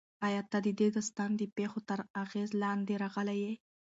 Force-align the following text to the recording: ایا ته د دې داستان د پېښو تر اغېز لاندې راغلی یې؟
ایا 0.27 0.41
ته 0.51 0.57
د 0.65 0.67
دې 0.79 0.87
داستان 0.95 1.31
د 1.37 1.41
پېښو 1.57 1.79
تر 1.89 1.99
اغېز 2.23 2.49
لاندې 2.61 2.93
راغلی 3.03 3.37
یې؟ 3.43 3.53